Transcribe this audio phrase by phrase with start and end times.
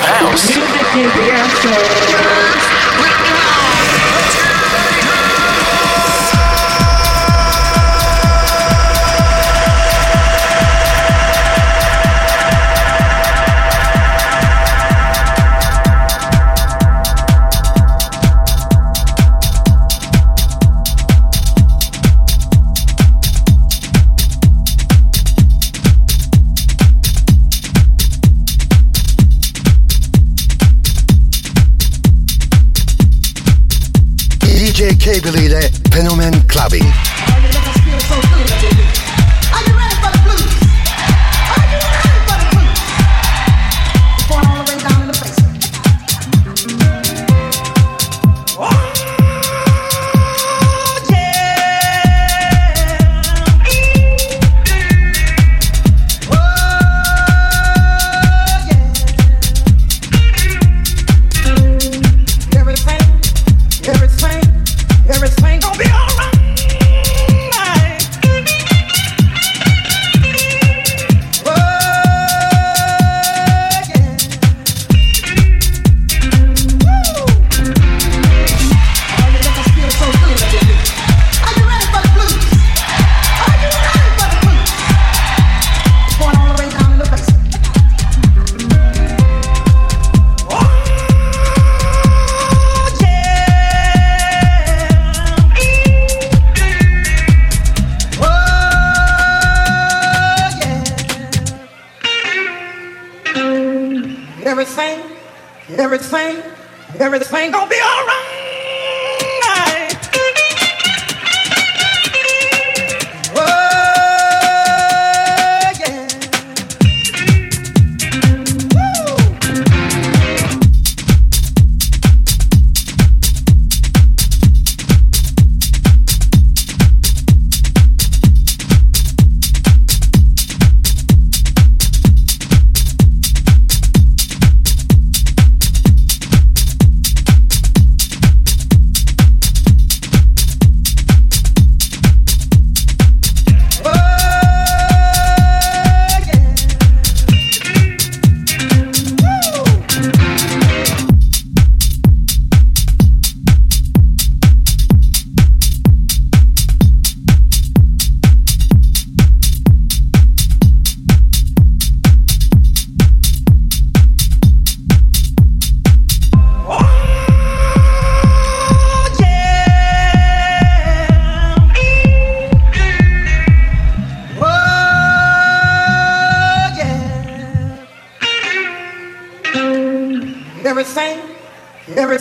[0.00, 0.61] House.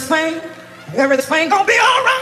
[0.10, 0.42] Everything,
[0.96, 1.80] everything gonna be alright.
[1.80, 2.21] Oh,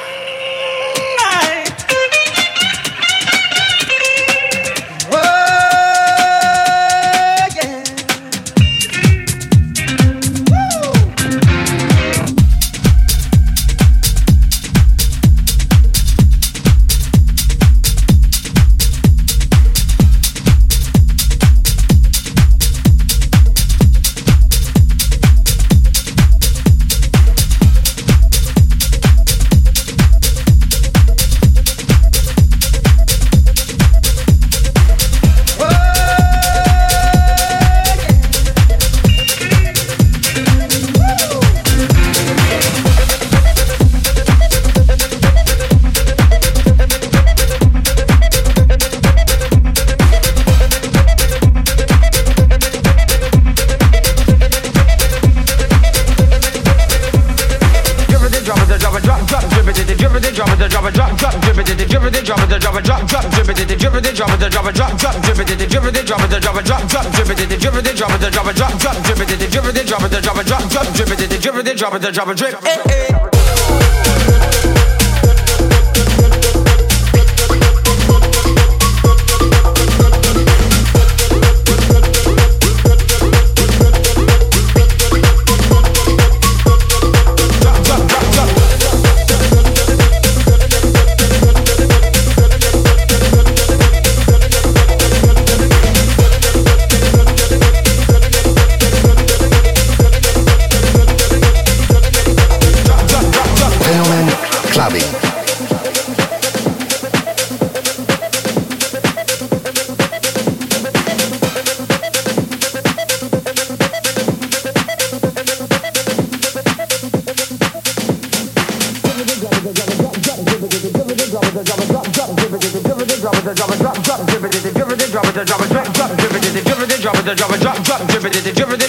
[72.03, 72.53] it, drop a drip.
[72.63, 72.78] Hey.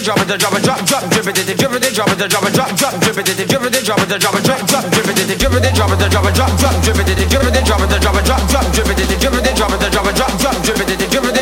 [0.01, 2.53] it, drop it, drop it, drop, drop, drip it, drip it, drop it, drop it,
[2.53, 5.53] drop, drop, drip it, drip it, drop it, drop it, drop, drop, drip it, drip
[5.53, 8.25] it, drop it, drop it, drop, drop, drip it, drip it, drop it, drop it,
[8.25, 11.25] drop, drop, drip it, drip it, drop it, drop it, drop, drop, drip it, drip
[11.25, 11.40] it,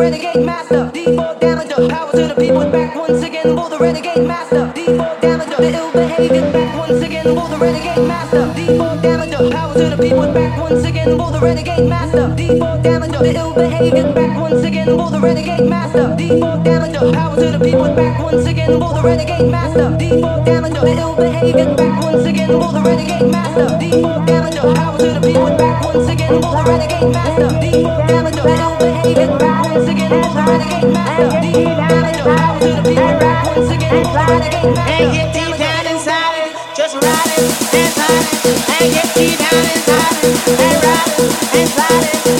[0.00, 0.90] renegade master.
[0.94, 4.72] D4 damager, power to the people back once again for the renegade master.
[4.74, 8.44] D4 damager, the ill behavior back once again for the renegade master.
[8.56, 12.28] D4 damager, power to the people back once again for the renegade master.
[12.38, 12.89] D4
[13.20, 16.16] damager, the ill behavior back once again for the renegade master.
[16.16, 19.90] D4 damager, power to the people back once again for the renegade master.
[19.98, 23.66] D4 damager, the ill behavior back once again for the renegade master.
[23.80, 27.48] D4 damager, power to the people back once again for the renegade master.
[27.60, 31.28] D4 damager, the ill behavior back once again for the renegade master.
[31.44, 34.96] D4 damager, power to the people back once again for the renegade master.
[34.96, 36.52] and get deep down inside it.
[36.76, 41.32] Just ride it and slide it, and get deep down inside it, and ride it
[41.56, 42.39] and slide it,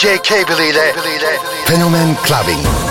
[0.00, 0.96] DJ K believe that.
[1.66, 2.89] Fenomen Clubbin'.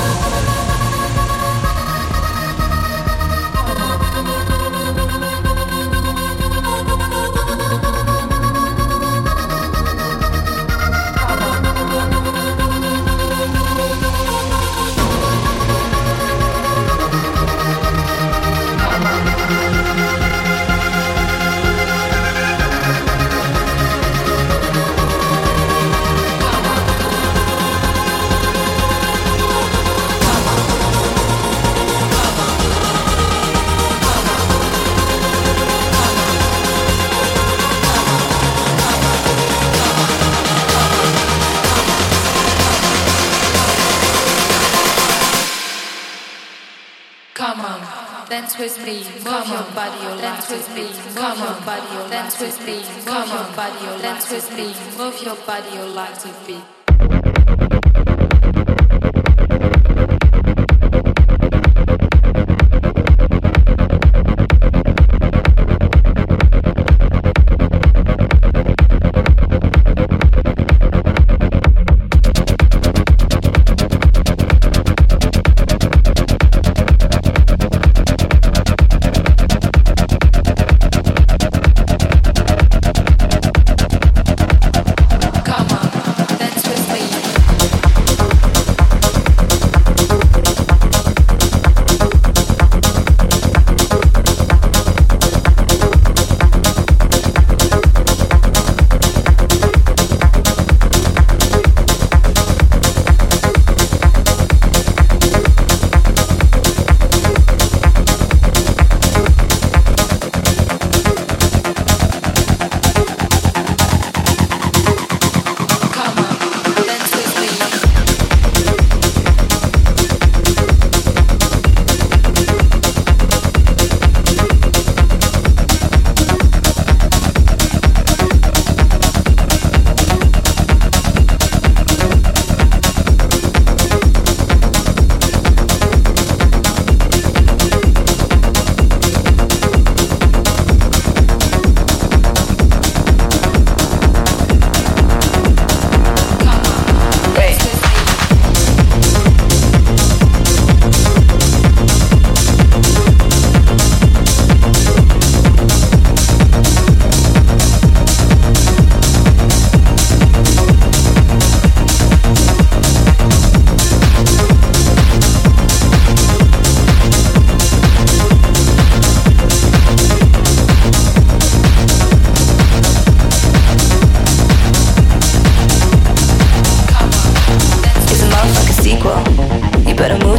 [49.60, 53.56] Your body, your dance with me, Come on, body, your dance with me, move your
[53.56, 56.79] body, your dance with me, move your body, your life to beat.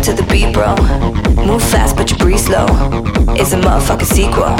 [0.03, 0.75] To the beat, bro.
[1.45, 2.65] Move fast, but you breathe slow.
[3.37, 4.53] It's a motherfucking sequel.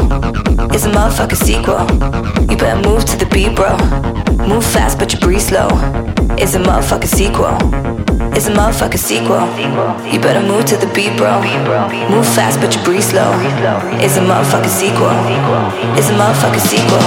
[0.75, 1.81] It's a motherfucking sequel.
[2.51, 3.77] You better move to the beat, bro.
[4.47, 5.69] Move fast, but you breathe slow.
[6.37, 7.57] It's a motherfucking sequel.
[8.37, 9.41] It's a motherfucking sequel.
[10.13, 11.41] You better move to the beat, bro.
[12.11, 13.33] Move fast, but you breathe slow.
[14.05, 15.15] It's a motherfucking sequel.
[15.97, 17.05] It's a motherfucking sequel.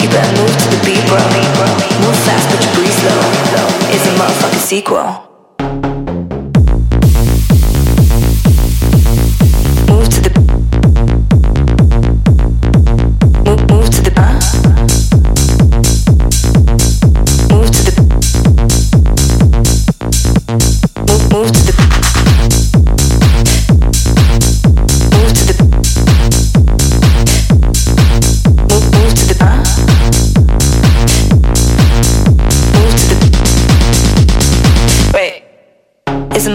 [0.00, 1.20] You better move to the beat, bro.
[2.00, 3.20] Move fast, but you breathe slow.
[3.92, 5.27] It's a motherfucking sequel.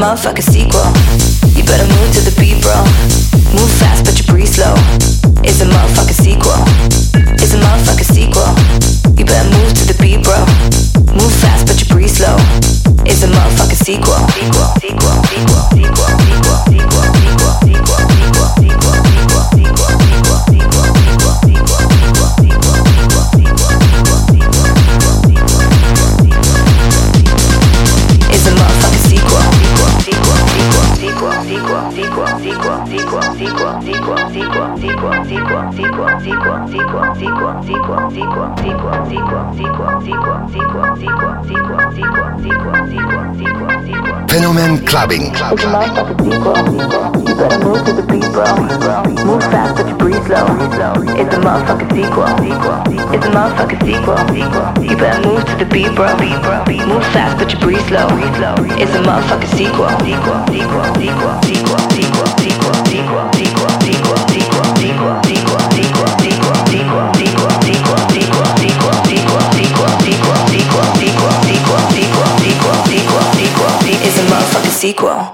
[0.04, 0.84] Motherfucking sequel.
[1.56, 2.84] You better move to the beat, bro.
[3.56, 5.13] Move fast, but you breathe slow.
[44.54, 45.34] Fenomen Clubbin'.
[45.34, 46.54] Club, it's love of the people.
[47.26, 48.46] You better move to the beat, bro.
[49.26, 50.46] Move fast, but you breathe slow.
[51.18, 52.30] It's a motherfucking sequel.
[53.14, 54.20] It's a motherfucking sequel.
[54.84, 56.06] You better move to the beat, bro.
[56.86, 58.06] Move fast, but you breathe slow.
[58.78, 59.90] It's a motherfucking sequel.
[60.06, 63.43] Sequel, sequel, sequel, sequel, sequel, sequel, sequel.
[74.84, 75.33] sequel.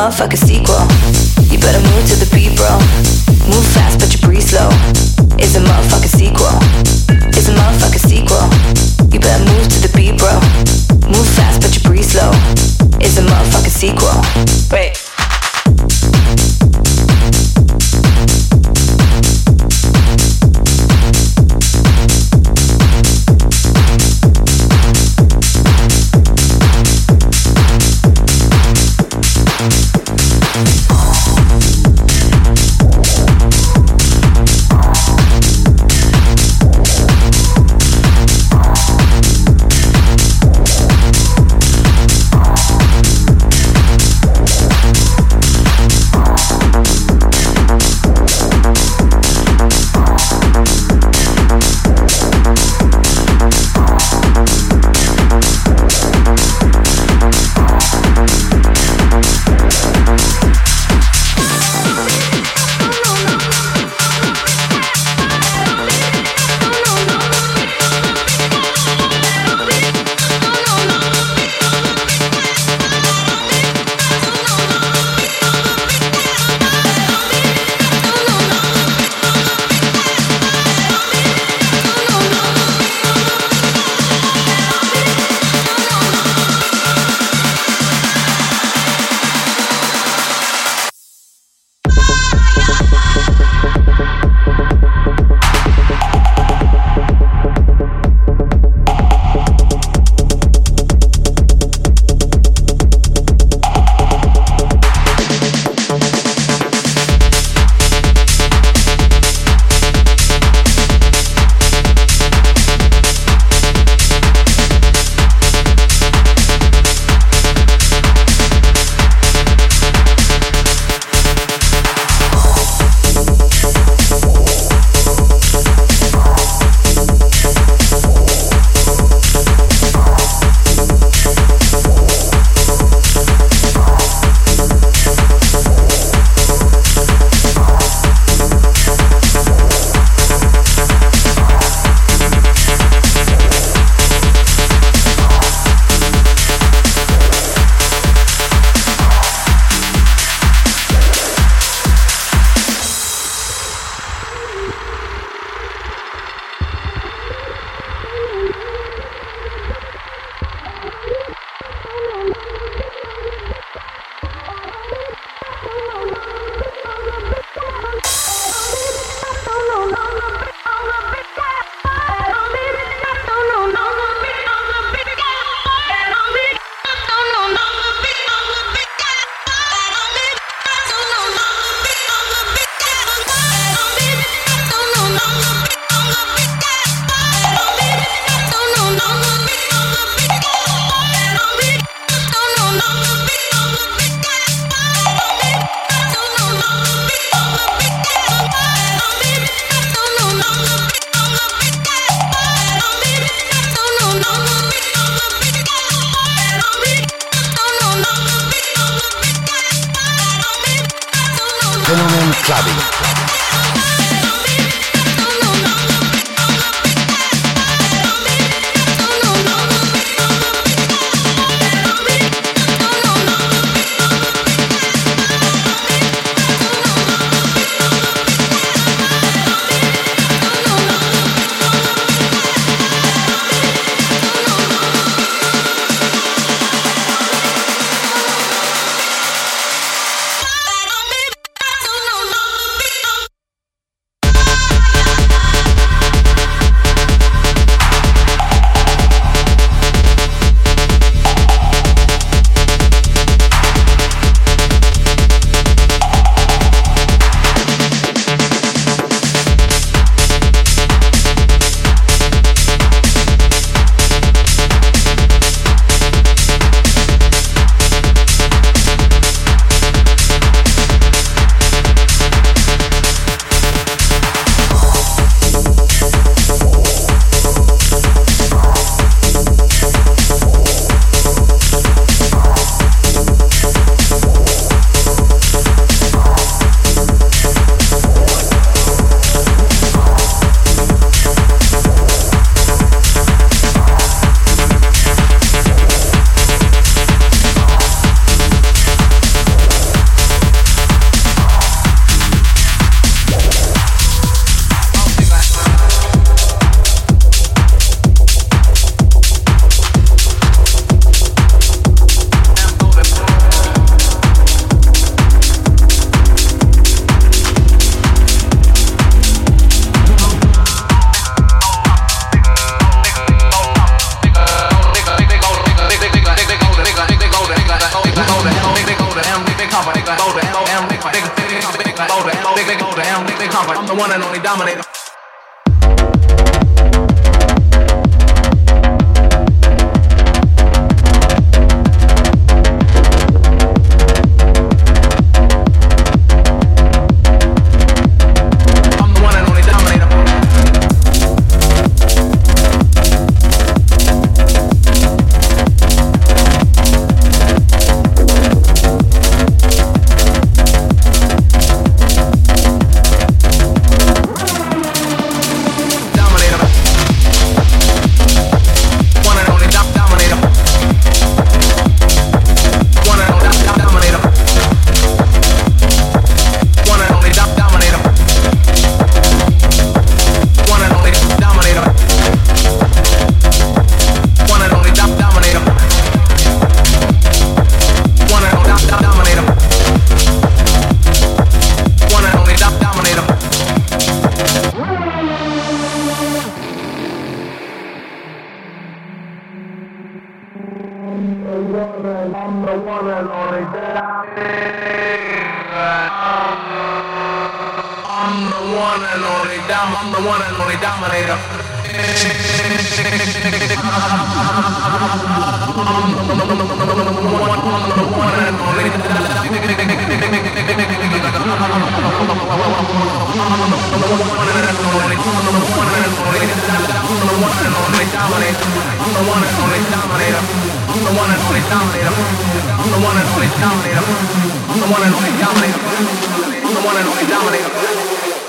[0.00, 1.09] Motherfucking sequel.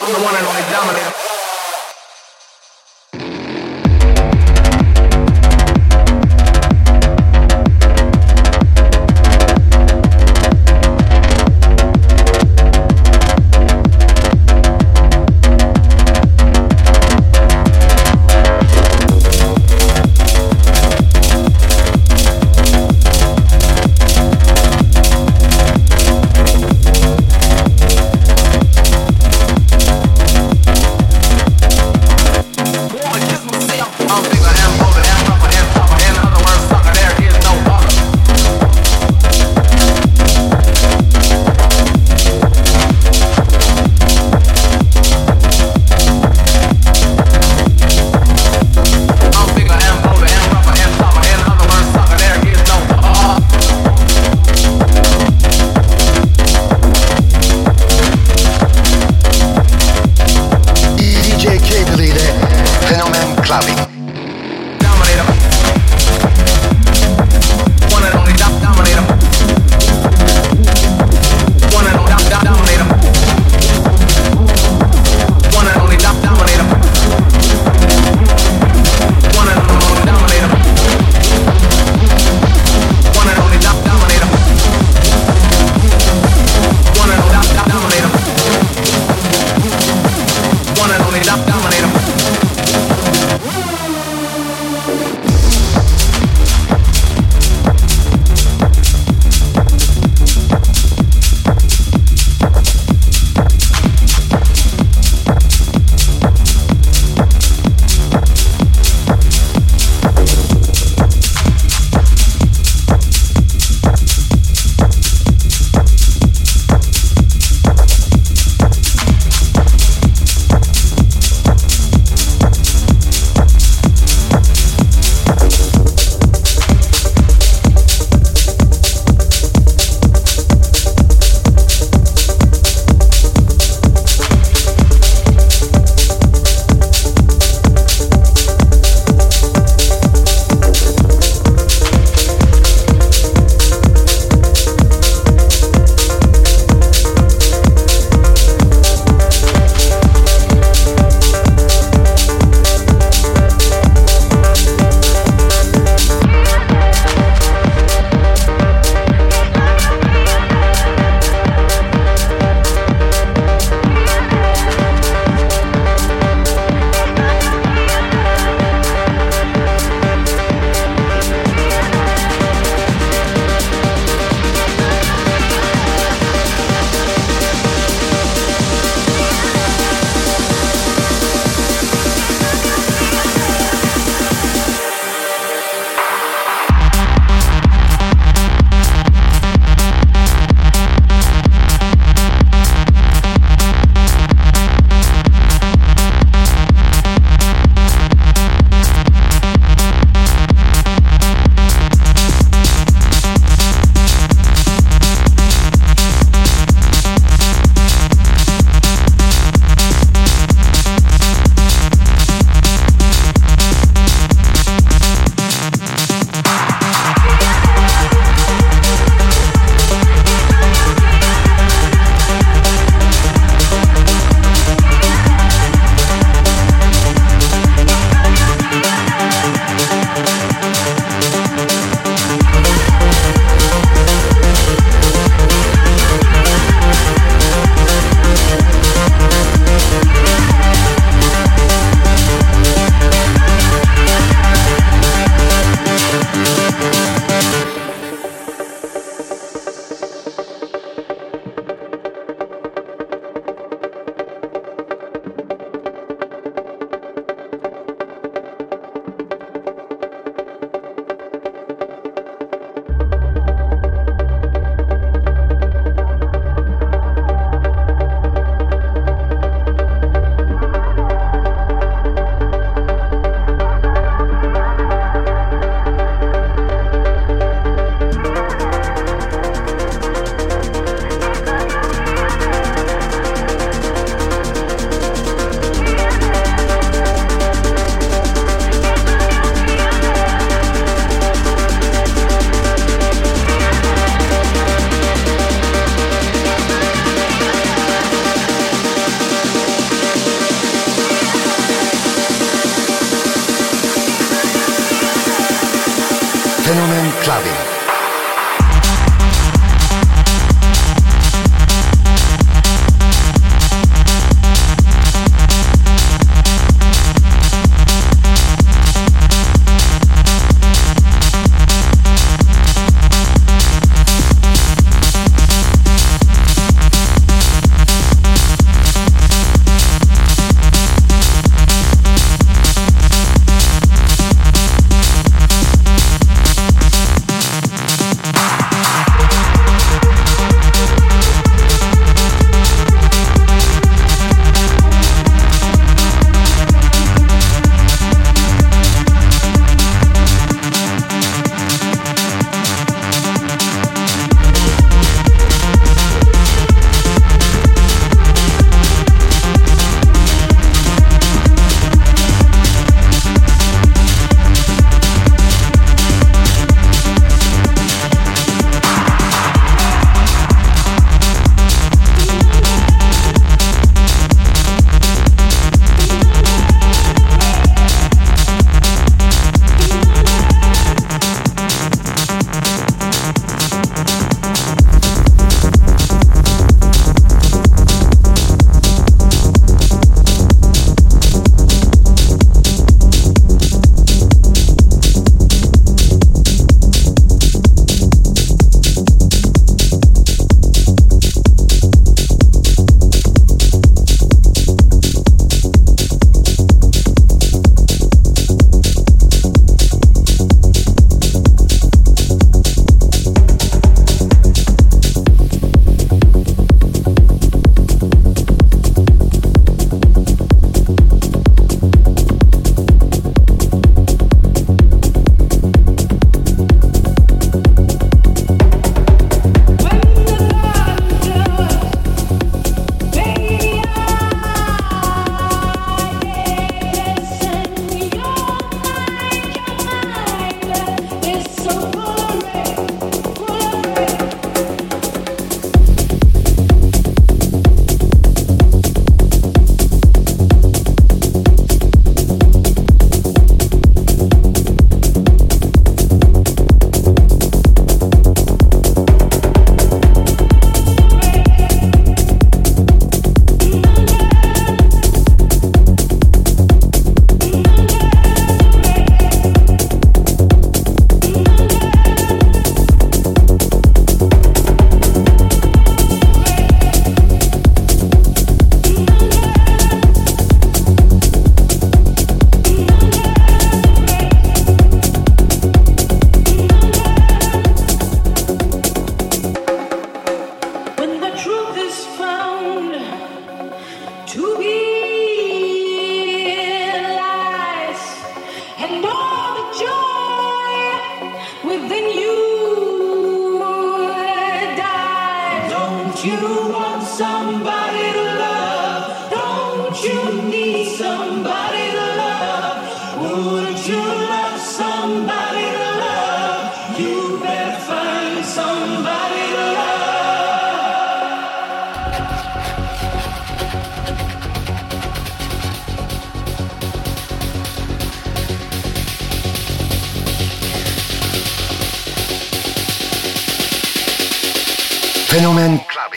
[0.03, 1.30] I'm the one and only dominator.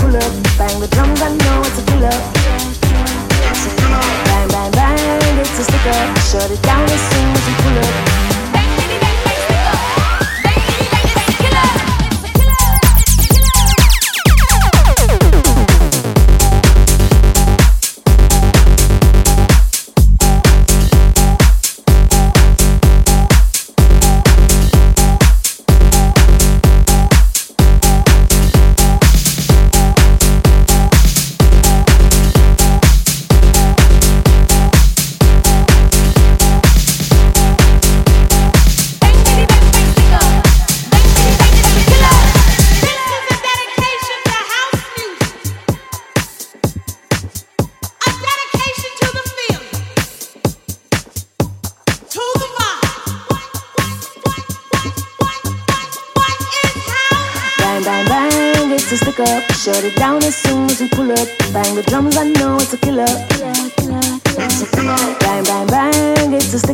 [0.00, 0.32] pull up.
[0.58, 2.22] Bang the drums, I know it's a pull up.
[4.26, 5.72] Bang, bang, bang, it's a.
[6.32, 8.31] Shut it down as soon as you pull up.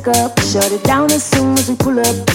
[0.08, 2.27] up, shut it down as soon as we pull up.